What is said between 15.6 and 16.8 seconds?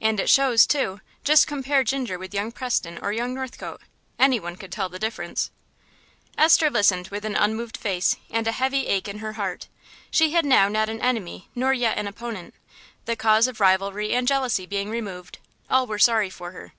all were sorry for her.